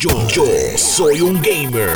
Yo, 0.00 0.10
yo 0.28 0.44
soy 0.76 1.20
un 1.22 1.42
gamer. 1.42 1.90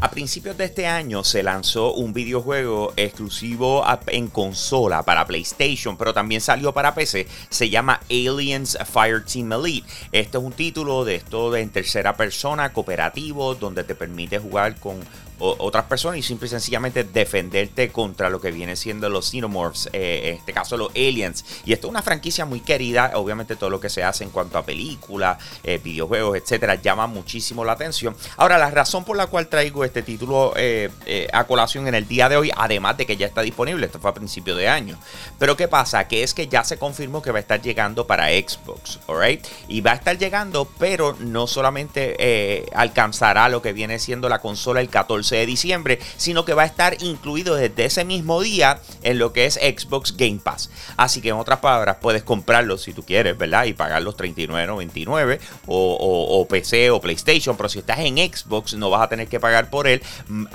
A 0.00 0.08
principios 0.08 0.56
de 0.56 0.66
este 0.66 0.86
año 0.86 1.24
se 1.24 1.42
lanzó 1.42 1.92
un 1.92 2.12
videojuego 2.12 2.92
exclusivo 2.96 3.84
en 4.06 4.28
consola 4.28 5.02
para 5.02 5.26
PlayStation, 5.26 5.96
pero 5.96 6.14
también 6.14 6.40
salió 6.40 6.72
para 6.72 6.94
PC. 6.94 7.26
Se 7.50 7.70
llama 7.70 7.98
Aliens 8.08 8.78
Fireteam 8.86 9.52
Elite. 9.52 9.88
Este 10.12 10.38
es 10.38 10.44
un 10.44 10.52
título 10.52 11.04
de 11.04 11.16
esto 11.16 11.56
en 11.56 11.70
tercera 11.70 12.16
persona, 12.16 12.72
cooperativo, 12.72 13.56
donde 13.56 13.82
te 13.82 13.96
permite 13.96 14.38
jugar 14.38 14.78
con 14.78 15.00
otras 15.38 15.84
personas 15.84 16.18
y 16.18 16.22
simple 16.22 16.46
y 16.46 16.50
sencillamente 16.50 17.04
defenderte 17.04 17.90
contra 17.90 18.30
lo 18.30 18.40
que 18.40 18.50
viene 18.50 18.76
siendo 18.76 19.08
los 19.08 19.30
Xenomorphs, 19.30 19.90
eh, 19.92 20.22
en 20.24 20.34
este 20.36 20.52
caso 20.52 20.76
los 20.76 20.90
Aliens. 20.90 21.44
Y 21.64 21.72
esto 21.72 21.88
es 21.88 21.90
una 21.90 22.02
franquicia 22.02 22.44
muy 22.44 22.60
querida, 22.60 23.12
obviamente 23.14 23.56
todo 23.56 23.70
lo 23.70 23.80
que 23.80 23.90
se 23.90 24.04
hace 24.04 24.24
en 24.24 24.30
cuanto 24.30 24.58
a 24.58 24.64
películas, 24.64 25.38
eh, 25.62 25.80
videojuegos, 25.82 26.36
etcétera, 26.36 26.76
llama 26.76 27.06
muchísimo 27.06 27.64
la 27.64 27.72
atención. 27.72 28.16
Ahora, 28.36 28.58
la 28.58 28.70
razón 28.70 29.04
por 29.04 29.16
la 29.16 29.26
cual 29.26 29.48
traigo 29.48 29.84
este 29.84 30.02
título 30.02 30.52
eh, 30.56 30.90
a 31.32 31.44
colación 31.44 31.88
en 31.88 31.94
el 31.94 32.06
día 32.06 32.28
de 32.28 32.36
hoy, 32.36 32.50
además 32.56 32.96
de 32.96 33.06
que 33.06 33.16
ya 33.16 33.26
está 33.26 33.42
disponible, 33.42 33.86
esto 33.86 33.98
fue 33.98 34.10
a 34.10 34.14
principio 34.14 34.54
de 34.54 34.68
año. 34.68 34.98
Pero 35.38 35.56
¿qué 35.56 35.68
pasa? 35.68 36.06
Que 36.06 36.22
es 36.22 36.32
que 36.32 36.46
ya 36.46 36.64
se 36.64 36.78
confirmó 36.78 37.22
que 37.22 37.32
va 37.32 37.38
a 37.38 37.40
estar 37.40 37.60
llegando 37.60 38.06
para 38.06 38.28
Xbox, 38.28 39.00
¿alright? 39.08 39.44
Y 39.68 39.80
va 39.80 39.92
a 39.92 39.94
estar 39.94 40.16
llegando, 40.16 40.68
pero 40.78 41.16
no 41.18 41.46
solamente 41.46 42.64
alcanzará 42.74 43.48
lo 43.48 43.62
que 43.62 43.72
viene 43.72 43.98
siendo 43.98 44.28
la 44.28 44.38
consola 44.38 44.80
el 44.80 44.88
14 44.88 45.23
de 45.30 45.46
diciembre, 45.46 45.98
sino 46.16 46.44
que 46.44 46.54
va 46.54 46.62
a 46.62 46.66
estar 46.66 46.96
incluido 47.02 47.54
desde 47.54 47.84
ese 47.84 48.04
mismo 48.04 48.40
día 48.40 48.80
en 49.02 49.18
lo 49.18 49.32
que 49.32 49.46
es 49.46 49.54
Xbox 49.54 50.16
Game 50.16 50.40
Pass. 50.42 50.70
Así 50.96 51.20
que 51.20 51.30
en 51.30 51.36
otras 51.36 51.60
palabras, 51.60 51.98
puedes 52.00 52.22
comprarlo 52.22 52.78
si 52.78 52.92
tú 52.92 53.02
quieres, 53.02 53.36
¿verdad? 53.36 53.64
Y 53.64 53.72
pagar 53.72 54.02
los 54.02 54.16
39.99 54.16 55.40
o, 55.66 56.38
o, 56.40 56.48
PC 56.48 56.90
o 56.90 57.00
PlayStation, 57.00 57.56
pero 57.56 57.68
si 57.68 57.78
estás 57.78 57.98
en 58.00 58.16
Xbox 58.18 58.74
no 58.74 58.90
vas 58.90 59.02
a 59.02 59.08
tener 59.08 59.28
que 59.28 59.40
pagar 59.40 59.70
por 59.70 59.86
él 59.86 60.02
mm, 60.28 60.46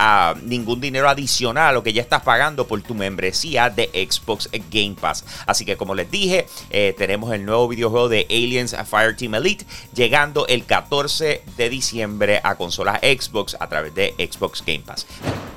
ningún 0.44 0.80
dinero 0.80 1.08
adicional 1.08 1.68
a 1.68 1.72
lo 1.72 1.82
que 1.82 1.92
ya 1.92 2.02
estás 2.02 2.22
pagando 2.22 2.66
por 2.66 2.80
tu 2.82 2.94
membresía 2.94 3.70
de 3.70 3.90
Xbox 4.08 4.48
Game 4.70 4.96
Pass. 5.00 5.24
Así 5.46 5.64
que 5.64 5.76
como 5.76 5.94
les 5.94 6.10
dije, 6.10 6.46
eh, 6.70 6.94
tenemos 6.96 7.32
el 7.32 7.44
nuevo 7.44 7.68
videojuego 7.68 8.08
de 8.08 8.26
Aliens 8.30 8.76
Fireteam 8.88 9.34
Elite 9.34 9.64
llegando 9.94 10.46
el 10.46 10.64
14 10.64 11.42
de 11.56 11.68
diciembre 11.68 12.40
a 12.42 12.54
consolas 12.56 13.00
Xbox 13.00 13.56
a 13.58 13.68
través 13.68 13.94
de 13.94 14.14
Xbox 14.18 14.59
Game 14.64 14.80
Pass. 14.80 15.06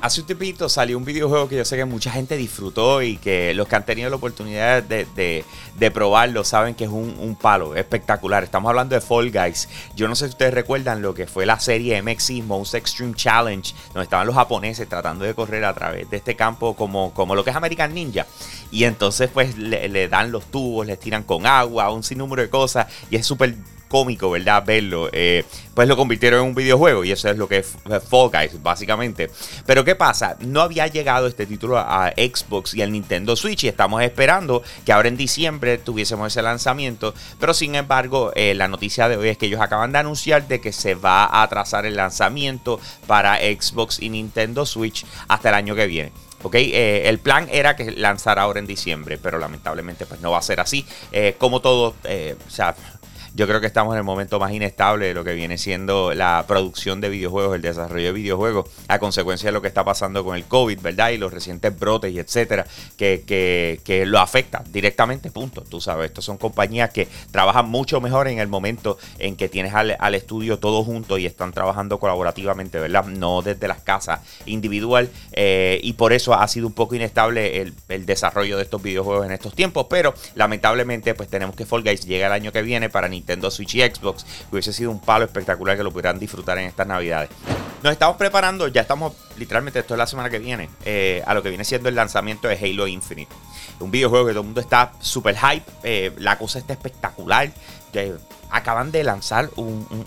Hace 0.02 0.20
un 0.20 0.28
tiempito 0.28 0.68
salió 0.68 0.98
un 0.98 1.06
videojuego 1.06 1.48
que 1.48 1.56
yo 1.56 1.64
sé 1.64 1.78
que 1.78 1.86
mucha 1.86 2.12
gente 2.12 2.36
disfrutó 2.36 3.02
y 3.02 3.16
que 3.18 3.54
los 3.54 3.70
que 3.70 3.76
han 3.78 3.86
tenido 3.86 4.10
la 4.10 4.18
oportunidad 4.18 4.84
de, 4.84 5.46
probarlo 5.94 6.44
saben 6.44 6.76
que 6.76 6.84
es 6.84 6.90
un, 6.90 7.38
palo 7.42 7.76
espectacular. 7.76 8.44
Estamos 8.44 8.70
hablando 8.70 8.96
de 8.96 9.02
Fall 9.02 9.32
Guys. 9.32 9.70
Yo 9.96 10.08
no 10.10 10.16
sé 10.16 10.26
si 10.26 10.32
ustedes 10.32 10.54
recuerdan 10.54 11.02
lo 11.02 11.14
que 11.14 11.26
fue 11.26 11.46
la 11.46 11.60
serie 11.60 12.02
MXI 12.02 12.42
Most 12.42 12.76
Extreme 12.76 13.14
Challenge, 13.16 13.74
donde 13.94 14.04
estaban 14.04 14.28
los 14.28 14.36
japoneses 14.36 14.90
tratando 14.90 15.24
de 15.24 15.34
correr 15.34 15.64
a 15.64 15.74
través 15.74 16.10
de 16.10 16.18
este 16.18 16.36
campo 16.36 16.76
como, 16.76 17.14
como 17.14 17.34
lo 17.34 17.44
que 17.44 17.52
es 17.52 17.56
American 17.56 17.94
Ninja. 17.94 18.26
Y 18.72 18.84
entonces 18.84 19.30
pues 19.34 19.58
le, 19.58 19.88
le 19.88 20.10
dan 20.10 20.34
los 20.34 20.46
tubos, 20.46 20.86
les 20.86 21.00
tiran 21.00 21.24
con 21.24 21.46
agua, 21.46 21.92
un 21.92 22.04
sinnúmero 22.04 22.42
de 22.42 22.50
cosas 22.50 22.88
y 23.10 23.16
es 23.16 23.26
súper 23.26 23.56
cómico, 23.94 24.32
¿verdad? 24.32 24.64
Verlo. 24.66 25.08
Eh, 25.14 25.46
pues 25.76 25.88
lo 25.88 25.96
convirtieron 25.96 26.40
en 26.40 26.48
un 26.48 26.56
videojuego 26.56 27.04
y 27.04 27.12
eso 27.12 27.30
es 27.30 27.38
lo 27.38 27.48
que 27.48 27.60
es 27.60 27.76
Fall 28.10 28.32
Guys, 28.34 28.64
básicamente. 28.64 29.30
Pero 29.68 29.86
¿qué 29.86 29.94
pasa? 29.94 30.36
No 30.40 30.62
había 30.62 30.88
llegado 30.88 31.28
este 31.28 31.46
título 31.46 31.78
a 31.78 32.12
Xbox 32.18 32.74
y 32.74 32.82
al 32.82 32.92
Nintendo 32.92 33.36
Switch 33.36 33.66
y 33.66 33.68
estamos 33.68 34.02
esperando 34.02 34.64
que 34.84 34.94
ahora 34.94 35.10
en 35.10 35.16
diciembre 35.16 35.78
tuviésemos 35.78 36.34
ese 36.34 36.42
lanzamiento. 36.42 37.14
Pero 37.40 37.54
sin 37.54 37.76
embargo, 37.76 38.32
eh, 38.34 38.56
la 38.56 38.68
noticia 38.68 39.08
de 39.08 39.16
hoy 39.16 39.30
es 39.30 39.38
que 39.38 39.46
ellos 39.46 39.62
acaban 39.62 39.92
de 39.92 40.00
anunciar 40.00 40.48
de 40.48 40.60
que 40.60 40.72
se 40.72 40.96
va 40.96 41.26
a 41.26 41.44
atrasar 41.44 41.86
el 41.86 41.96
lanzamiento 41.96 42.80
para 43.06 43.38
Xbox 43.38 44.02
y 44.02 44.10
Nintendo 44.10 44.66
Switch 44.66 45.06
hasta 45.28 45.50
el 45.50 45.56
año 45.56 45.76
que 45.76 45.86
viene. 45.86 46.12
¿ok? 46.42 46.56
Eh, 46.56 47.04
el 47.06 47.20
plan 47.20 47.48
era 47.52 47.76
que 47.76 47.92
lanzara 47.92 48.42
ahora 48.42 48.60
en 48.60 48.66
diciembre, 48.66 49.20
pero 49.22 49.38
lamentablemente 49.38 50.08
pues 50.08 50.20
no 50.20 50.32
va 50.32 50.40
a 50.40 50.42
ser 50.42 50.60
así. 50.60 50.84
como 51.38 51.62
todo, 51.62 51.90
o 51.90 52.50
sea, 52.50 52.76
yo 53.36 53.48
creo 53.48 53.60
que 53.60 53.68
estamos 53.68 53.94
en 53.94 53.98
el 53.98 54.04
momento 54.04 54.40
más 54.40 54.52
inestable 54.52 55.08
de 55.08 55.14
lo 55.14 55.24
que 55.24 55.34
viene 55.34 55.58
siendo 55.58 56.14
la 56.14 56.46
producción 56.48 57.02
de 57.02 57.10
videojuegos, 57.10 57.56
el 57.56 57.62
desarrollo 57.62 58.08
de 58.08 58.12
videojuegos, 58.12 58.70
a 58.88 59.00
consecuencia 59.00 59.48
de 59.48 59.54
lo 59.54 59.62
que 59.62 59.68
está 59.68 59.84
pasando 59.84 60.24
con 60.24 60.36
el 60.36 60.46
COVID, 60.46 60.80
¿verdad? 60.82 61.10
Y 61.10 61.18
los 61.18 61.34
recientes 61.34 61.78
brotes 61.78 62.14
y 62.14 62.20
etcétera, 62.20 62.66
que, 62.96 63.24
que, 63.26 64.06
lo 64.06 64.20
afecta 64.20 64.64
directamente, 64.70 65.32
punto. 65.32 65.62
Tú 65.62 65.82
sabes, 65.82 66.08
estos 66.08 66.26
son 66.26 66.38
compañías 66.38 66.92
que 66.92 67.08
trabajan 67.32 67.68
mucho 67.70 68.02
mejor 68.02 68.28
en 68.28 68.40
el 68.40 68.48
momento 68.48 68.98
en 69.18 69.36
que 69.36 69.50
tienes 69.50 69.74
al, 69.74 69.98
estudio 70.14 70.60
todo 70.60 70.84
junto 70.84 71.18
y 71.18 71.26
están 71.26 71.54
trabajando 71.54 72.00
colaborativamente, 72.00 72.80
¿verdad? 72.80 73.06
No 73.06 73.42
desde 73.42 73.68
las 73.68 73.82
casas 73.82 74.20
individual. 74.46 75.10
Eh, 75.32 75.80
y 75.82 75.94
por 75.94 76.14
eso 76.14 76.36
ha 76.36 76.48
sido 76.48 76.68
un 76.68 76.74
poco 76.74 76.96
inestable 76.96 77.62
el, 77.62 77.74
el 77.90 78.06
desarrollo 78.06 78.58
de 78.58 78.64
estos 78.64 78.82
videojuegos 78.82 79.26
en 79.26 79.32
estos 79.32 79.56
tiempos, 79.56 79.88
pero 79.90 80.14
lamentablemente 80.36 81.16
pues 81.16 81.30
tenemos 81.30 81.56
que 81.56 81.66
Fall 81.66 81.84
Guys 81.84 82.06
llega 82.06 82.28
el 82.28 82.34
año 82.34 82.52
que 82.52 82.62
viene 82.62 82.90
para 82.90 83.08
ni 83.08 83.23
Nintendo 83.24 83.50
Switch 83.50 83.76
y 83.76 83.82
Xbox, 83.82 84.26
hubiese 84.52 84.74
sido 84.74 84.92
un 84.92 85.00
palo 85.00 85.24
espectacular 85.24 85.78
que 85.78 85.84
lo 85.84 85.92
pudieran 85.92 86.20
disfrutar 86.20 86.58
en 86.58 86.66
estas 86.66 86.86
navidades. 86.86 87.30
Nos 87.82 87.94
estamos 87.94 88.18
preparando, 88.18 88.68
ya 88.68 88.82
estamos 88.82 89.14
literalmente, 89.38 89.80
esto 89.80 89.94
es 89.94 89.98
la 89.98 90.08
semana 90.08 90.30
que 90.30 90.40
viene, 90.40 90.70
eh, 90.84 91.24
a 91.26 91.34
lo 91.34 91.42
que 91.42 91.50
viene 91.50 91.64
siendo 91.64 91.90
el 91.90 91.96
lanzamiento 91.96 92.48
de 92.48 92.56
Halo 92.56 92.88
Infinite. 92.88 93.34
Un 93.80 93.92
videojuego 93.92 94.26
que 94.26 94.32
todo 94.34 94.42
el 94.42 94.46
mundo 94.46 94.62
está 94.62 94.92
súper 95.00 95.38
hype, 95.38 95.66
eh, 95.84 96.12
la 96.18 96.38
cosa 96.38 96.60
está 96.60 96.74
espectacular. 96.74 97.52
acaban 98.50 98.92
de 98.92 99.04
lanzar 99.04 99.50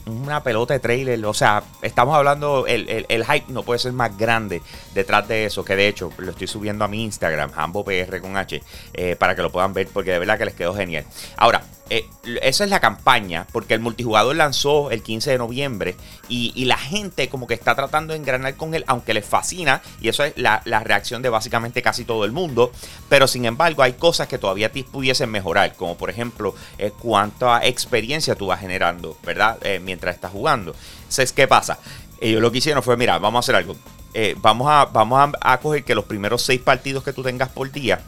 una 0.07 0.43
pelota 0.43 0.75
de 0.75 0.81
trailer. 0.81 1.25
O 1.27 1.35
sea, 1.35 1.65
estamos 1.83 2.15
hablando, 2.15 2.67
el, 2.67 3.07
hype 3.09 3.53
no 3.53 3.63
puede 3.63 3.79
ser 3.79 3.93
más 3.93 4.17
grande 4.17 4.63
detrás 4.95 5.27
de 5.27 5.47
eso. 5.47 5.65
Que 5.65 5.75
de 5.75 5.89
hecho, 5.89 6.13
lo 6.19 6.31
estoy 6.31 6.47
subiendo 6.47 6.85
a 6.85 6.89
mi 6.89 7.03
Instagram, 7.03 7.51
HamboPR 7.55 8.21
con 8.21 8.37
H, 8.37 8.63
eh, 8.95 9.17
para 9.17 9.35
que 9.35 9.43
lo 9.43 9.51
puedan 9.51 9.73
ver, 9.73 9.89
porque 9.93 10.13
de 10.13 10.19
verdad 10.19 10.39
que 10.39 10.45
les 10.45 10.55
quedó 10.55 10.75
genial. 10.75 11.05
Ahora, 11.37 11.63
eh, 11.89 12.09
esa 12.43 12.65
es 12.65 12.71
la 12.71 12.81
campaña, 12.81 13.47
porque 13.53 13.75
el 13.75 13.81
multijugador 13.81 14.35
lanzó 14.35 14.91
el 14.91 15.03
15 15.03 15.31
de 15.31 15.39
noviembre 15.39 15.97
y, 16.29 16.65
la 16.67 16.77
gente 16.77 17.29
como 17.29 17.47
que 17.47 17.55
está 17.55 17.77
tratando 17.77 18.13
de 18.13 18.19
engranar 18.19 18.57
con 18.57 18.75
él, 18.75 18.83
aunque 18.89 19.15
les 19.15 19.25
fascina, 19.25 19.83
y 20.01 20.09
eso 20.09 20.25
es 20.25 20.33
la, 20.37 20.61
reacción 20.83 21.23
de 21.23 21.29
básicamente 21.29 21.83
casi 21.83 22.05
todo 22.05 22.25
el 22.25 22.33
mundo, 22.33 22.73
pero 23.09 23.29
sin 23.29 23.45
embargo 23.45 23.85
hay 23.85 23.93
cosas 23.93 24.27
que 24.27 24.37
todavía 24.37 24.73
te 24.73 24.83
pudiesen 24.83 25.31
mejorar, 25.31 25.75
como 25.77 25.97
por 25.97 26.11
ejemplo 26.11 26.57
eh, 26.79 26.91
cuánta 26.99 27.65
experiencia 27.65 28.35
tú 28.35 28.47
vas 28.47 28.61
generando, 28.61 29.17
¿verdad? 29.23 29.59
Eh, 29.63 29.79
mientras 29.79 30.17
estás 30.17 30.33
jugando. 30.33 30.75
Entonces, 30.99 31.33
¿qué 31.33 31.47
pasa? 31.47 31.79
Ellos 32.21 32.43
lo 32.43 32.51
que 32.51 32.59
hicieron 32.59 32.83
fue, 32.83 32.97
mira, 32.97 33.19
vamos 33.19 33.39
a 33.39 33.41
hacer 33.41 33.55
algo. 33.55 33.77
vamos 34.39 34.69
a, 34.69 34.87
vamos 34.87 35.19
a, 35.41 35.53
a 35.53 35.61
coger 35.61 35.85
que 35.85 35.95
los 35.95 36.07
primeros 36.07 36.43
seis 36.43 36.61
partidos 36.61 37.05
que 37.05 37.13
tú 37.13 37.23
tengas 37.23 37.51
por 37.51 37.71
día, 37.71 38.01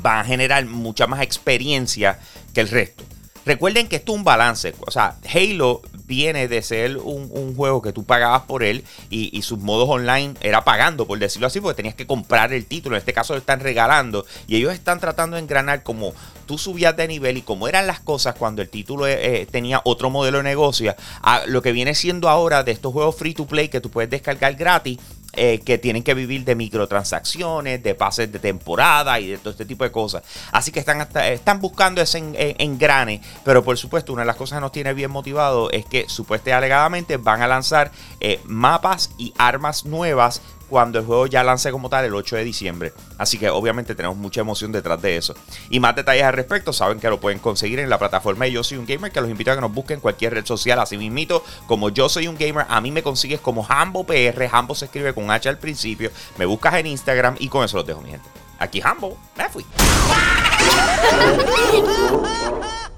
van 0.00 0.18
a 0.18 0.24
generar 0.24 0.64
mucha 0.66 1.06
más 1.06 1.22
experiencia 1.22 2.18
que 2.54 2.60
el 2.60 2.68
resto. 2.68 3.04
Recuerden 3.48 3.88
que 3.88 3.96
esto 3.96 4.12
es 4.12 4.18
un 4.18 4.24
balance. 4.24 4.74
O 4.86 4.90
sea, 4.90 5.16
Halo 5.32 5.80
viene 6.04 6.48
de 6.48 6.60
ser 6.60 6.98
un, 6.98 7.54
juego 7.56 7.80
que 7.80 7.94
tú 7.94 8.04
pagabas 8.04 8.42
por 8.42 8.62
él 8.62 8.84
y, 9.08 9.40
sus 9.40 9.58
modos 9.58 9.88
online 9.88 10.34
era 10.42 10.64
pagando, 10.64 11.06
por 11.06 11.18
decirlo 11.18 11.46
así, 11.46 11.58
porque 11.58 11.76
tenías 11.76 11.94
que 11.94 12.06
comprar 12.06 12.52
el 12.52 12.66
título. 12.66 12.96
En 12.96 13.00
este 13.00 13.14
caso 13.14 13.32
lo 13.32 13.38
están 13.38 13.60
regalando 13.60 14.26
y 14.46 14.56
ellos 14.56 14.74
están 14.74 15.00
tratando 15.00 15.36
de 15.36 15.42
engranar 15.42 15.82
como 15.82 16.12
tú 16.44 16.58
subías 16.58 16.94
de 16.94 17.08
nivel 17.08 17.38
y 17.38 17.42
como 17.42 17.68
eran 17.68 17.86
las 17.86 18.00
cosas 18.00 18.34
cuando 18.34 18.60
el 18.60 18.68
título 18.68 19.06
eh, 19.06 19.46
tenía 19.50 19.80
otro 19.84 20.10
modelo 20.10 20.38
de 20.38 20.44
negocio, 20.44 20.94
a 21.22 21.46
lo 21.46 21.62
que 21.62 21.72
viene 21.72 21.94
siendo 21.94 22.28
ahora 22.28 22.64
de 22.64 22.72
estos 22.72 22.92
juegos 22.92 23.16
free 23.16 23.32
to 23.32 23.46
play 23.46 23.68
que 23.68 23.80
tú 23.80 23.90
puedes 23.90 24.10
descargar 24.10 24.56
gratis 24.56 24.98
eh, 25.34 25.60
que 25.60 25.78
tienen 25.78 26.02
que 26.02 26.14
vivir 26.14 26.44
de 26.44 26.54
microtransacciones, 26.54 27.82
de 27.82 27.94
pases 27.94 28.32
de 28.32 28.38
temporada 28.38 29.20
y 29.20 29.28
de 29.28 29.38
todo 29.38 29.50
este 29.50 29.66
tipo 29.66 29.84
de 29.84 29.92
cosas. 29.92 30.22
Así 30.52 30.72
que 30.72 30.80
están, 30.80 31.06
están 31.16 31.60
buscando 31.60 32.00
ese 32.00 32.18
engrane, 32.58 33.20
pero 33.44 33.62
por 33.62 33.76
supuesto 33.76 34.12
una 34.12 34.22
de 34.22 34.26
las 34.26 34.36
cosas 34.36 34.56
que 34.56 34.60
nos 34.62 34.72
tiene 34.72 34.94
bien 34.94 35.10
motivado 35.10 35.70
es 35.70 35.84
que 35.84 36.08
supuestamente 36.08 36.52
alegadamente 36.52 37.16
van 37.16 37.42
a 37.42 37.46
lanzar 37.46 37.90
eh, 38.20 38.40
mapas 38.44 39.10
y 39.18 39.34
armas 39.38 39.84
nuevas 39.84 40.40
cuando 40.68 40.98
el 40.98 41.04
juego 41.04 41.26
ya 41.26 41.42
lance 41.42 41.70
como 41.70 41.88
tal 41.88 42.04
el 42.04 42.14
8 42.14 42.36
de 42.36 42.44
diciembre. 42.44 42.92
Así 43.16 43.38
que 43.38 43.50
obviamente 43.50 43.94
tenemos 43.94 44.16
mucha 44.16 44.40
emoción 44.40 44.72
detrás 44.72 45.00
de 45.00 45.16
eso. 45.16 45.34
Y 45.70 45.80
más 45.80 45.96
detalles 45.96 46.24
al 46.24 46.34
respecto, 46.34 46.72
saben 46.72 47.00
que 47.00 47.08
lo 47.08 47.20
pueden 47.20 47.38
conseguir 47.38 47.78
en 47.78 47.90
la 47.90 47.98
plataforma 47.98 48.44
de 48.44 48.52
Yo 48.52 48.64
Soy 48.64 48.78
un 48.78 48.86
Gamer, 48.86 49.10
que 49.10 49.20
los 49.20 49.30
invito 49.30 49.50
a 49.50 49.54
que 49.54 49.60
nos 49.60 49.72
busquen 49.72 49.96
en 49.96 50.00
cualquier 50.00 50.34
red 50.34 50.46
social. 50.46 50.78
Así 50.78 50.96
mismito, 50.96 51.44
como 51.66 51.90
Yo 51.90 52.08
Soy 52.08 52.28
un 52.28 52.36
Gamer, 52.36 52.66
a 52.68 52.80
mí 52.80 52.90
me 52.90 53.02
consigues 53.02 53.40
como 53.40 53.66
Hambo 53.68 54.04
PR. 54.04 54.48
Hambo 54.50 54.74
se 54.74 54.86
escribe 54.86 55.14
con 55.14 55.30
H 55.30 55.48
al 55.48 55.58
principio. 55.58 56.10
Me 56.36 56.46
buscas 56.46 56.74
en 56.74 56.86
Instagram 56.86 57.36
y 57.38 57.48
con 57.48 57.64
eso 57.64 57.78
los 57.78 57.86
dejo, 57.86 58.00
mi 58.00 58.10
gente. 58.10 58.28
Aquí 58.58 58.80
Hambo, 58.82 59.16
me 59.36 59.48
fui. 59.48 59.64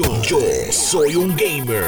Yo, 0.00 0.40
soy 0.70 1.14
un 1.14 1.36
gamer. 1.36 1.84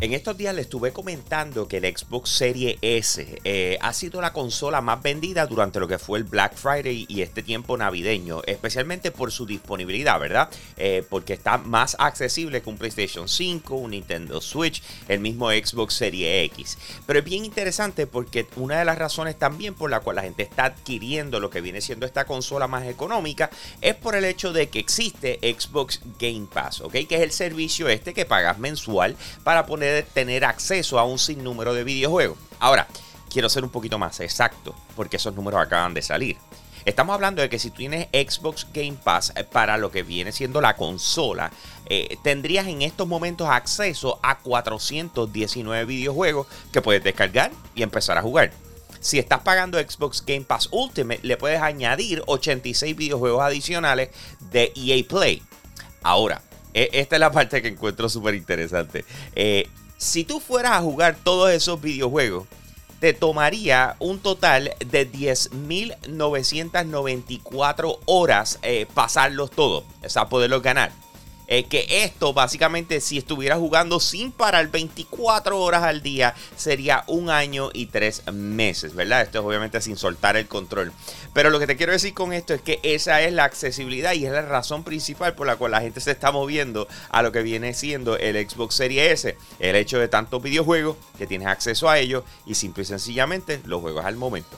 En 0.00 0.12
estos 0.12 0.36
días 0.36 0.54
les 0.54 0.66
estuve 0.66 0.92
comentando 0.92 1.66
que 1.66 1.78
el 1.78 1.96
Xbox 1.96 2.30
Series 2.30 2.76
S 2.82 3.40
eh, 3.44 3.78
ha 3.80 3.92
sido 3.92 4.20
la 4.20 4.32
consola 4.32 4.80
más 4.80 5.02
vendida 5.02 5.46
durante 5.46 5.80
lo 5.80 5.88
que 5.88 5.98
fue 5.98 6.18
el 6.18 6.24
Black 6.24 6.54
Friday 6.54 7.06
y 7.08 7.22
este 7.22 7.42
tiempo 7.42 7.76
navideño, 7.76 8.42
especialmente 8.46 9.10
por 9.10 9.32
su 9.32 9.46
disponibilidad, 9.46 10.20
¿verdad? 10.20 10.50
Eh, 10.76 11.04
porque 11.08 11.32
está 11.32 11.58
más 11.58 11.96
accesible 11.98 12.62
que 12.62 12.70
un 12.70 12.78
PlayStation 12.78 13.28
5, 13.28 13.74
un 13.74 13.92
Nintendo 13.92 14.40
Switch, 14.40 14.82
el 15.08 15.20
mismo 15.20 15.50
Xbox 15.50 15.94
Series 15.94 16.46
X. 16.52 16.78
Pero 17.06 17.20
es 17.20 17.24
bien 17.24 17.44
interesante 17.44 18.06
porque 18.06 18.46
una 18.56 18.78
de 18.78 18.84
las 18.84 18.98
razones 18.98 19.38
también 19.38 19.74
por 19.74 19.90
la 19.90 20.00
cual 20.00 20.16
la 20.16 20.22
gente 20.22 20.42
está 20.42 20.66
adquiriendo 20.66 21.40
lo 21.40 21.50
que 21.50 21.60
viene 21.60 21.80
siendo 21.80 22.06
esta 22.06 22.24
consola 22.24 22.68
más 22.68 22.86
económica 22.86 23.50
es 23.80 23.94
por 23.94 24.14
el 24.14 24.24
hecho 24.24 24.52
de 24.52 24.68
que 24.68 24.78
existe 24.78 25.38
Xbox 25.42 26.00
Game 26.20 26.46
Pass, 26.52 26.80
¿ok? 26.80 26.92
Que 27.08 27.16
es 27.16 27.22
el 27.22 27.31
servicio 27.32 27.88
este 27.88 28.14
que 28.14 28.24
pagas 28.24 28.58
mensual 28.58 29.16
para 29.44 29.66
poder 29.66 30.04
tener 30.04 30.44
acceso 30.44 30.98
a 30.98 31.04
un 31.04 31.18
sinnúmero 31.18 31.74
de 31.74 31.84
videojuegos. 31.84 32.38
Ahora, 32.60 32.86
quiero 33.30 33.48
ser 33.48 33.64
un 33.64 33.70
poquito 33.70 33.98
más 33.98 34.20
exacto, 34.20 34.74
porque 34.94 35.16
esos 35.16 35.34
números 35.34 35.60
acaban 35.60 35.94
de 35.94 36.02
salir. 36.02 36.36
Estamos 36.84 37.14
hablando 37.14 37.42
de 37.42 37.48
que 37.48 37.60
si 37.60 37.70
tienes 37.70 38.08
Xbox 38.12 38.66
Game 38.72 38.96
Pass 39.02 39.32
eh, 39.36 39.44
para 39.44 39.76
lo 39.76 39.92
que 39.92 40.02
viene 40.02 40.32
siendo 40.32 40.60
la 40.60 40.74
consola, 40.74 41.52
eh, 41.86 42.16
tendrías 42.24 42.66
en 42.66 42.82
estos 42.82 43.06
momentos 43.06 43.48
acceso 43.48 44.18
a 44.22 44.38
419 44.38 45.84
videojuegos 45.84 46.48
que 46.72 46.82
puedes 46.82 47.04
descargar 47.04 47.52
y 47.74 47.82
empezar 47.82 48.18
a 48.18 48.22
jugar. 48.22 48.52
Si 48.98 49.18
estás 49.18 49.40
pagando 49.40 49.78
Xbox 49.78 50.24
Game 50.24 50.42
Pass 50.42 50.68
Ultimate, 50.70 51.20
le 51.22 51.36
puedes 51.36 51.60
añadir 51.60 52.22
86 52.26 52.96
videojuegos 52.96 53.42
adicionales 53.42 54.10
de 54.52 54.72
EA 54.74 55.04
Play. 55.08 55.42
Ahora, 56.02 56.42
esta 56.74 57.16
es 57.16 57.20
la 57.20 57.30
parte 57.30 57.62
que 57.62 57.68
encuentro 57.68 58.08
súper 58.08 58.34
interesante. 58.34 59.04
Eh, 59.34 59.68
si 59.98 60.24
tú 60.24 60.40
fueras 60.40 60.72
a 60.72 60.80
jugar 60.80 61.16
todos 61.22 61.50
esos 61.50 61.78
videojuegos, 61.80 62.48
te 62.98 63.12
tomaría 63.12 63.94
un 63.98 64.18
total 64.20 64.74
de 64.78 65.10
10.994 65.10 67.98
horas 68.06 68.58
eh, 68.62 68.86
pasarlos 68.94 69.50
todos, 69.50 69.84
o 70.04 70.08
sea, 70.08 70.28
poderlos 70.28 70.62
ganar. 70.62 70.92
Eh, 71.48 71.64
que 71.64 72.04
esto 72.04 72.32
básicamente 72.32 73.00
si 73.00 73.18
estuviera 73.18 73.56
jugando 73.56 74.00
sin 74.00 74.32
parar 74.32 74.68
24 74.70 75.60
horas 75.60 75.82
al 75.82 76.02
día 76.02 76.34
sería 76.56 77.04
un 77.08 77.30
año 77.30 77.70
y 77.72 77.86
tres 77.86 78.22
meses, 78.32 78.94
¿verdad? 78.94 79.22
Esto 79.22 79.40
es 79.40 79.44
obviamente 79.44 79.80
sin 79.80 79.96
soltar 79.96 80.36
el 80.36 80.46
control. 80.46 80.92
Pero 81.34 81.50
lo 81.50 81.58
que 81.58 81.66
te 81.66 81.76
quiero 81.76 81.92
decir 81.92 82.14
con 82.14 82.32
esto 82.32 82.54
es 82.54 82.62
que 82.62 82.80
esa 82.82 83.22
es 83.22 83.32
la 83.32 83.44
accesibilidad 83.44 84.12
y 84.14 84.24
es 84.24 84.32
la 84.32 84.42
razón 84.42 84.84
principal 84.84 85.34
por 85.34 85.46
la 85.46 85.56
cual 85.56 85.72
la 85.72 85.80
gente 85.80 86.00
se 86.00 86.12
está 86.12 86.32
moviendo 86.32 86.88
a 87.10 87.22
lo 87.22 87.32
que 87.32 87.42
viene 87.42 87.74
siendo 87.74 88.16
el 88.18 88.48
Xbox 88.48 88.76
Series 88.76 89.24
S. 89.24 89.36
El 89.58 89.76
hecho 89.76 89.98
de 89.98 90.08
tantos 90.08 90.42
videojuegos 90.42 90.96
que 91.18 91.26
tienes 91.26 91.48
acceso 91.48 91.90
a 91.90 91.98
ellos 91.98 92.24
y 92.46 92.54
simple 92.54 92.82
y 92.82 92.86
sencillamente 92.86 93.60
los 93.64 93.80
juegos 93.80 94.04
al 94.04 94.16
momento. 94.16 94.56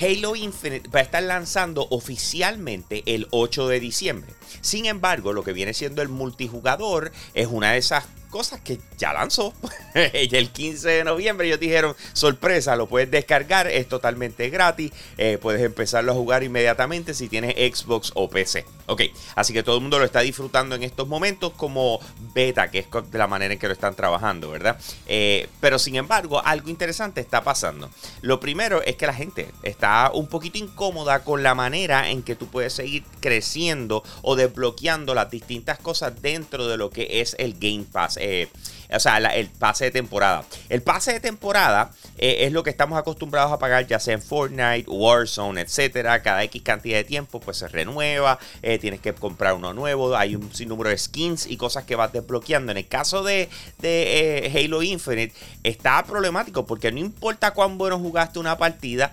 Halo 0.00 0.34
Infinite 0.34 0.88
va 0.90 1.00
a 1.00 1.02
estar 1.02 1.22
lanzando 1.22 1.86
oficialmente 1.90 3.02
el 3.06 3.28
8 3.30 3.68
de 3.68 3.80
diciembre. 3.80 4.32
Sin 4.60 4.86
embargo, 4.86 5.32
lo 5.32 5.44
que 5.44 5.52
viene 5.52 5.74
siendo 5.74 6.02
el 6.02 6.08
multijugador 6.08 7.12
es 7.34 7.48
una 7.48 7.72
de 7.72 7.78
esas 7.78 8.04
cosas 8.32 8.60
que 8.60 8.80
ya 8.96 9.12
lanzó. 9.12 9.52
el 9.94 10.50
15 10.50 10.88
de 10.88 11.04
noviembre 11.04 11.46
ellos 11.46 11.60
dijeron, 11.60 11.94
sorpresa, 12.14 12.74
lo 12.74 12.88
puedes 12.88 13.10
descargar, 13.10 13.68
es 13.68 13.86
totalmente 13.86 14.48
gratis, 14.48 14.90
eh, 15.18 15.38
puedes 15.40 15.62
empezarlo 15.62 16.12
a 16.12 16.14
jugar 16.14 16.42
inmediatamente 16.42 17.14
si 17.14 17.28
tienes 17.28 17.54
Xbox 17.54 18.10
o 18.14 18.28
PC. 18.28 18.64
Ok, 18.86 19.02
así 19.36 19.52
que 19.52 19.62
todo 19.62 19.76
el 19.76 19.82
mundo 19.82 19.98
lo 19.98 20.04
está 20.04 20.20
disfrutando 20.20 20.74
en 20.74 20.82
estos 20.82 21.06
momentos 21.06 21.52
como 21.52 22.00
beta, 22.34 22.70
que 22.70 22.80
es 22.80 22.86
la 23.12 23.26
manera 23.26 23.54
en 23.54 23.60
que 23.60 23.68
lo 23.68 23.72
están 23.74 23.94
trabajando, 23.94 24.50
¿verdad? 24.50 24.76
Eh, 25.06 25.48
pero 25.60 25.78
sin 25.78 25.96
embargo, 25.96 26.44
algo 26.44 26.68
interesante 26.68 27.20
está 27.20 27.44
pasando. 27.44 27.90
Lo 28.22 28.40
primero 28.40 28.82
es 28.82 28.96
que 28.96 29.06
la 29.06 29.14
gente 29.14 29.48
está 29.62 30.10
un 30.12 30.26
poquito 30.26 30.58
incómoda 30.58 31.22
con 31.22 31.42
la 31.42 31.54
manera 31.54 32.10
en 32.10 32.22
que 32.22 32.34
tú 32.34 32.48
puedes 32.48 32.72
seguir 32.72 33.04
creciendo 33.20 34.02
o 34.22 34.36
desbloqueando 34.42 35.14
las 35.14 35.30
distintas 35.30 35.78
cosas 35.78 36.20
dentro 36.20 36.66
de 36.66 36.76
lo 36.76 36.90
que 36.90 37.20
es 37.20 37.36
el 37.38 37.54
Game 37.54 37.84
Pass. 37.90 38.18
Eh, 38.20 38.48
o 38.94 39.00
sea, 39.00 39.18
el 39.18 39.48
pase 39.48 39.86
de 39.86 39.90
temporada. 39.90 40.44
El 40.68 40.82
pase 40.82 41.12
de 41.12 41.20
temporada 41.20 41.92
eh, 42.18 42.46
es 42.46 42.52
lo 42.52 42.62
que 42.62 42.70
estamos 42.70 42.98
acostumbrados 42.98 43.52
a 43.52 43.58
pagar, 43.58 43.86
ya 43.86 43.98
sea 43.98 44.14
en 44.14 44.22
Fortnite, 44.22 44.84
Warzone, 44.86 45.60
etcétera. 45.60 46.22
Cada 46.22 46.44
X 46.44 46.62
cantidad 46.62 46.98
de 46.98 47.04
tiempo, 47.04 47.40
pues 47.40 47.58
se 47.58 47.68
renueva. 47.68 48.38
Eh, 48.62 48.78
tienes 48.78 49.00
que 49.00 49.12
comprar 49.14 49.54
uno 49.54 49.72
nuevo. 49.72 50.16
Hay 50.16 50.36
un 50.36 50.54
sinnúmero 50.54 50.90
de 50.90 50.98
skins 50.98 51.46
y 51.46 51.56
cosas 51.56 51.84
que 51.84 51.96
vas 51.96 52.12
desbloqueando. 52.12 52.72
En 52.72 52.78
el 52.78 52.86
caso 52.86 53.22
de, 53.22 53.48
eh, 53.82 54.52
Halo 54.54 54.82
Infinite, 54.82 55.34
está 55.62 56.04
problemático 56.04 56.66
porque 56.66 56.92
no 56.92 56.98
importa 56.98 57.52
cuán 57.52 57.78
bueno 57.78 57.98
jugaste 57.98 58.38
una 58.38 58.58
partida, 58.58 59.12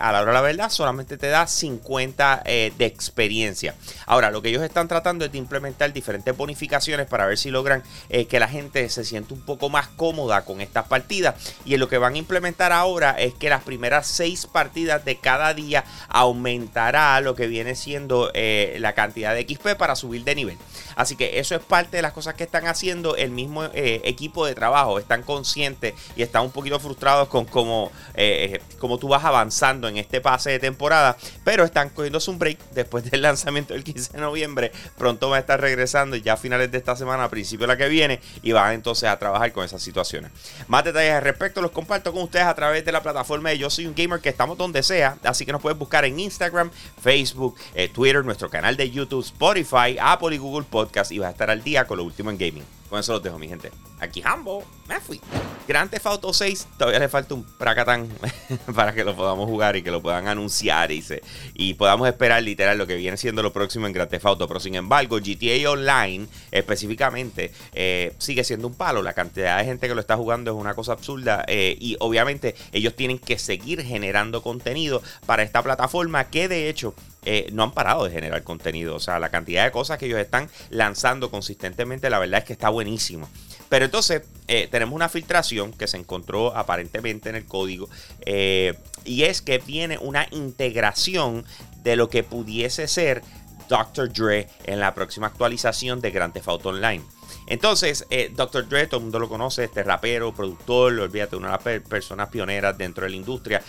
a 0.00 0.12
la 0.12 0.22
hora 0.22 0.30
de 0.30 0.34
la 0.34 0.40
verdad, 0.40 0.70
solamente 0.70 1.16
te 1.16 1.28
da 1.28 1.46
50 1.46 2.42
de 2.44 2.84
experiencia. 2.84 3.74
Ahora, 4.06 4.30
lo 4.30 4.42
que 4.42 4.48
ellos 4.48 4.62
están 4.62 4.88
tratando 4.88 5.24
es 5.24 5.32
de 5.32 5.38
implementar 5.38 5.92
diferentes 5.92 6.36
bonificaciones 6.36 7.06
para 7.06 7.26
ver 7.26 7.38
si 7.38 7.50
logran 7.50 7.82
que 8.08 8.40
la 8.40 8.48
gente 8.48 8.88
se 8.88 9.04
siente 9.10 9.34
un 9.34 9.40
poco 9.40 9.68
más 9.68 9.88
cómoda 9.88 10.44
con 10.44 10.60
estas 10.60 10.86
partidas. 10.86 11.34
Y 11.64 11.74
en 11.74 11.80
lo 11.80 11.88
que 11.88 11.98
van 11.98 12.14
a 12.14 12.18
implementar 12.18 12.72
ahora 12.72 13.10
es 13.12 13.34
que 13.34 13.50
las 13.50 13.62
primeras 13.62 14.06
seis 14.06 14.46
partidas 14.46 15.04
de 15.04 15.16
cada 15.16 15.52
día 15.54 15.84
aumentará 16.08 17.20
lo 17.20 17.34
que 17.34 17.46
viene 17.46 17.74
siendo 17.74 18.30
eh, 18.34 18.76
la 18.80 18.94
cantidad 18.94 19.34
de 19.34 19.42
XP 19.42 19.76
para 19.76 19.96
subir 19.96 20.24
de 20.24 20.34
nivel. 20.34 20.58
Así 20.96 21.16
que 21.16 21.38
eso 21.38 21.54
es 21.54 21.62
parte 21.62 21.96
de 21.96 22.02
las 22.02 22.12
cosas 22.12 22.34
que 22.34 22.44
están 22.44 22.66
haciendo 22.66 23.16
el 23.16 23.30
mismo 23.30 23.64
eh, 23.64 24.00
equipo 24.04 24.46
de 24.46 24.54
trabajo. 24.54 24.98
Están 24.98 25.22
conscientes 25.22 25.94
y 26.16 26.22
están 26.22 26.42
un 26.42 26.50
poquito 26.50 26.78
frustrados 26.78 27.28
con 27.28 27.44
cómo, 27.44 27.90
eh, 28.14 28.60
cómo 28.78 28.98
tú 28.98 29.08
vas 29.08 29.24
avanzando 29.24 29.88
en 29.88 29.96
este 29.96 30.20
pase 30.20 30.50
de 30.50 30.58
temporada. 30.58 31.16
Pero 31.44 31.64
están 31.64 31.90
cogiéndose 31.90 32.30
un 32.30 32.38
break 32.38 32.58
después 32.72 33.10
del 33.10 33.22
lanzamiento 33.22 33.74
del 33.74 33.84
15 33.84 34.12
de 34.12 34.20
noviembre. 34.20 34.72
Pronto 34.96 35.30
va 35.30 35.36
a 35.36 35.40
estar 35.40 35.60
regresando 35.60 36.16
ya 36.16 36.34
a 36.34 36.36
finales 36.36 36.70
de 36.70 36.78
esta 36.78 36.96
semana, 36.96 37.24
a 37.24 37.28
principio 37.30 37.66
de 37.66 37.72
la 37.72 37.76
que 37.76 37.88
viene. 37.88 38.20
Y 38.42 38.52
van 38.52 38.74
entonces 38.74 38.99
a 39.06 39.18
trabajar 39.18 39.52
con 39.52 39.64
esas 39.64 39.82
situaciones. 39.82 40.30
Más 40.68 40.84
detalles 40.84 41.12
al 41.12 41.22
respecto 41.22 41.60
los 41.62 41.70
comparto 41.70 42.12
con 42.12 42.22
ustedes 42.22 42.46
a 42.46 42.54
través 42.54 42.84
de 42.84 42.92
la 42.92 43.02
plataforma 43.02 43.50
de 43.50 43.58
Yo 43.58 43.70
Soy 43.70 43.86
un 43.86 43.94
Gamer 43.94 44.20
que 44.20 44.28
estamos 44.28 44.58
donde 44.58 44.82
sea. 44.82 45.16
Así 45.24 45.44
que 45.46 45.52
nos 45.52 45.60
puedes 45.60 45.78
buscar 45.78 46.04
en 46.04 46.18
Instagram, 46.18 46.70
Facebook, 47.00 47.56
eh, 47.74 47.88
Twitter, 47.88 48.24
nuestro 48.24 48.50
canal 48.50 48.76
de 48.76 48.90
YouTube, 48.90 49.24
Spotify, 49.24 49.96
Apple 50.00 50.34
y 50.34 50.38
Google 50.38 50.66
Podcast 50.68 51.12
y 51.12 51.18
vas 51.18 51.28
a 51.28 51.32
estar 51.32 51.50
al 51.50 51.62
día 51.62 51.86
con 51.86 51.98
lo 51.98 52.04
último 52.04 52.30
en 52.30 52.38
gaming. 52.38 52.64
Con 52.88 52.98
eso 52.98 53.12
los 53.12 53.22
dejo, 53.22 53.38
mi 53.38 53.48
gente. 53.48 53.70
Aquí 54.00 54.22
Hambo, 54.24 54.64
me 54.90 55.00
fui. 55.00 55.20
Grand 55.68 55.88
Theft 55.88 56.06
Auto 56.06 56.32
6 56.32 56.66
todavía 56.76 56.98
le 56.98 57.08
falta 57.08 57.34
un 57.34 57.44
pracatán 57.44 58.08
para 58.74 58.92
que 58.92 59.04
lo 59.04 59.14
podamos 59.14 59.48
jugar 59.48 59.76
y 59.76 59.82
que 59.82 59.92
lo 59.92 60.02
puedan 60.02 60.26
anunciar 60.26 60.90
y, 60.90 61.00
se, 61.00 61.22
y 61.54 61.74
podamos 61.74 62.08
esperar 62.08 62.42
literal 62.42 62.76
lo 62.76 62.88
que 62.88 62.96
viene 62.96 63.16
siendo 63.16 63.40
lo 63.42 63.52
próximo 63.52 63.86
en 63.86 63.92
Grand 63.92 64.10
Theft 64.10 64.26
Auto. 64.26 64.48
Pero 64.48 64.58
sin 64.58 64.74
embargo, 64.74 65.18
GTA 65.18 65.70
Online 65.70 66.26
específicamente 66.50 67.52
eh, 67.72 68.14
sigue 68.18 68.42
siendo 68.42 68.66
un 68.66 68.74
palo. 68.74 69.02
La 69.02 69.12
cantidad 69.12 69.58
de 69.58 69.64
gente 69.64 69.86
que 69.86 69.94
lo 69.94 70.00
está 70.00 70.16
jugando 70.16 70.50
es 70.50 70.56
una 70.56 70.74
cosa 70.74 70.92
absurda 70.92 71.44
eh, 71.46 71.76
y 71.78 71.96
obviamente 72.00 72.56
ellos 72.72 72.96
tienen 72.96 73.18
que 73.18 73.38
seguir 73.38 73.84
generando 73.84 74.42
contenido 74.42 75.02
para 75.24 75.44
esta 75.44 75.62
plataforma 75.62 76.30
que 76.30 76.48
de 76.48 76.68
hecho 76.68 76.94
eh, 77.24 77.48
no 77.52 77.62
han 77.62 77.72
parado 77.72 78.04
de 78.04 78.10
generar 78.10 78.42
contenido. 78.42 78.96
O 78.96 79.00
sea, 79.00 79.18
la 79.20 79.30
cantidad 79.30 79.64
de 79.64 79.70
cosas 79.70 79.98
que 79.98 80.06
ellos 80.06 80.18
están 80.18 80.48
lanzando 80.70 81.30
consistentemente, 81.30 82.10
la 82.10 82.18
verdad 82.18 82.40
es 82.40 82.44
que 82.44 82.52
está 82.52 82.70
buenísimo. 82.70 83.28
Pero 83.70 83.86
entonces 83.86 84.22
eh, 84.48 84.68
tenemos 84.70 84.94
una 84.94 85.08
filtración 85.08 85.72
que 85.72 85.86
se 85.86 85.96
encontró 85.96 86.54
aparentemente 86.54 87.30
en 87.30 87.36
el 87.36 87.46
código 87.46 87.88
eh, 88.26 88.74
y 89.04 89.22
es 89.22 89.40
que 89.40 89.58
viene 89.58 89.96
una 89.96 90.26
integración 90.32 91.46
de 91.82 91.96
lo 91.96 92.10
que 92.10 92.24
pudiese 92.24 92.88
ser 92.88 93.22
Dr. 93.68 94.12
Dre 94.12 94.48
en 94.64 94.80
la 94.80 94.92
próxima 94.92 95.28
actualización 95.28 96.00
de 96.00 96.10
Grand 96.10 96.34
Theft 96.34 96.48
Auto 96.48 96.68
Online. 96.70 97.02
Entonces, 97.46 98.04
Dr. 98.32 98.68
Dre, 98.68 98.86
todo 98.86 98.98
el 98.98 99.04
mundo 99.04 99.20
lo 99.20 99.28
conoce, 99.28 99.64
este 99.64 99.82
rapero, 99.84 100.34
productor, 100.34 100.98
olvídate, 100.98 101.36
una 101.36 101.56
de 101.56 101.78
las 101.78 101.88
personas 101.88 102.28
pioneras 102.28 102.76
dentro 102.76 103.04
de 103.04 103.10
la 103.10 103.16
industria, 103.16 103.62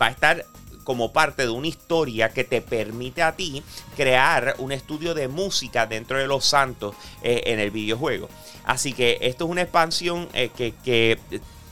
va 0.00 0.06
a 0.06 0.10
estar 0.10 0.44
como 0.84 1.12
parte 1.12 1.42
de 1.42 1.50
una 1.50 1.68
historia 1.68 2.32
que 2.32 2.44
te 2.44 2.60
permite 2.60 3.22
a 3.22 3.36
ti 3.36 3.62
crear 3.96 4.54
un 4.58 4.72
estudio 4.72 5.14
de 5.14 5.28
música 5.28 5.86
dentro 5.86 6.18
de 6.18 6.26
los 6.26 6.44
santos 6.44 6.94
eh, 7.22 7.42
en 7.46 7.60
el 7.60 7.70
videojuego. 7.70 8.28
Así 8.64 8.92
que 8.92 9.18
esto 9.20 9.44
es 9.44 9.50
una 9.50 9.62
expansión 9.62 10.28
eh, 10.32 10.50
que, 10.50 11.18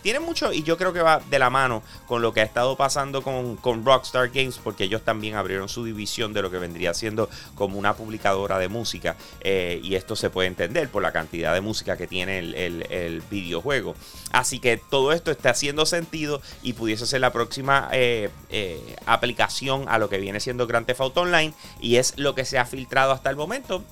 tiene 0.03 0.21
mucho, 0.21 0.53
y 0.53 0.63
yo 0.63 0.77
creo 0.77 0.93
que 0.93 1.03
va 1.03 1.21
de 1.21 1.39
la 1.39 1.51
mano 1.51 1.83
con 2.07 2.23
lo 2.23 2.33
que 2.33 2.41
ha 2.41 2.45
estado 2.45 2.77
pasando 2.77 3.23
con, 3.23 3.57
con 3.57 3.85
Rockstar 3.85 4.31
Games, 4.31 4.59
porque 4.63 4.85
ellos 4.85 5.03
también 5.03 5.37
abrieron 5.37 5.69
su 5.69 5.85
división 5.85 6.33
de 6.33 6.43
lo 6.43 6.51
que 6.51 6.59
vendría 6.59 6.95
siendo 6.95 7.29
como 7.55 7.79
una 7.79 7.95
publicadora 7.95 8.59
de 8.59 8.69
música. 8.69 9.17
Eh, 9.41 9.81
y 9.83 9.95
esto 9.95 10.17
se 10.17 10.31
puede 10.31 10.49
entender 10.49 10.89
por 10.89 11.03
la 11.03 11.13
cantidad 11.13 11.55
de 11.55 11.61
música 11.61 11.97
que 11.97 12.07
tiene 12.07 12.39
el, 12.39 13.23
videojuego. 13.31 13.95
Así 14.33 14.59
que 14.59 14.77
todo 14.77 15.13
esto 15.13 15.31
está 15.31 15.51
haciendo 15.51 15.87
sentido 15.87 16.41
y 16.63 16.73
pudiese 16.73 17.07
ser 17.07 17.21
la 17.21 17.33
próxima 17.33 17.89
eh, 17.93 18.31
eh, 18.49 18.97
aplicación 19.07 19.85
a 19.89 19.99
lo 19.99 20.09
que 20.09 20.19
viene 20.19 20.41
siendo 20.41 20.67
Grand 20.67 20.87
Theft 20.87 21.01
Auto 21.01 21.23
Online. 21.23 21.53
Y 21.81 21.97
es 21.97 22.15
lo 22.17 22.35
que 22.35 22.45
se 22.45 22.59
ha 22.59 22.65
filtrado 22.65 23.13
hasta 23.13 23.31
el 23.31 23.37
momento. 23.37 23.85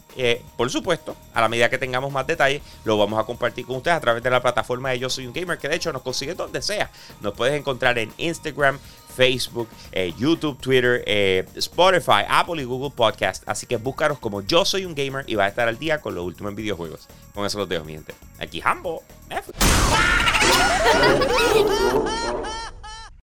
por 0.56 0.70
supuesto, 0.70 1.16
a 1.34 1.40
la 1.40 1.48
medida 1.48 1.70
que 1.70 1.78
tengamos 1.78 2.12
más 2.12 2.26
detalles, 2.26 2.62
lo 2.84 2.98
vamos 2.98 3.20
a 3.20 3.24
compartir 3.24 3.66
con 3.66 3.76
ustedes 3.76 3.96
a 3.96 4.00
través 4.00 4.22
de 4.22 4.30
la 4.30 4.40
plataforma 4.40 4.90
de 4.90 4.98
Yo 4.98 5.10
Soy 5.10 5.26
un 5.26 5.32
Gamer, 5.32 5.58
que 5.58 5.68
de 5.68 5.76
hecho 5.76 5.92
nos 5.98 6.04
consigue 6.04 6.34
donde 6.34 6.62
sea. 6.62 6.90
Nos 7.20 7.34
puedes 7.34 7.58
encontrar 7.58 7.98
en 7.98 8.12
Instagram, 8.16 8.78
Facebook, 9.16 9.68
eh, 9.90 10.14
YouTube, 10.16 10.58
Twitter, 10.60 11.02
eh, 11.06 11.44
Spotify, 11.56 12.22
Apple 12.28 12.62
y 12.62 12.64
Google 12.64 12.92
Podcast. 12.94 13.42
Así 13.46 13.66
que 13.66 13.76
búscanos 13.76 14.18
como 14.18 14.42
Yo 14.42 14.64
Soy 14.64 14.84
un 14.84 14.94
Gamer 14.94 15.24
y 15.26 15.34
va 15.34 15.44
a 15.44 15.48
estar 15.48 15.66
al 15.66 15.78
día 15.78 16.00
con 16.00 16.14
lo 16.14 16.22
último 16.22 16.48
en 16.48 16.54
videojuegos. 16.54 17.08
Con 17.34 17.44
eso 17.44 17.58
los 17.58 17.68
dejo, 17.68 17.84
mi 17.84 17.94
gente. 17.94 18.14
Aquí 18.38 18.62
Hambo. 18.64 19.02